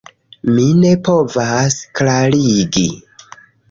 Mi 0.53 0.63
ne 0.85 0.93
povas 1.11 1.79
klarigi 2.01 2.89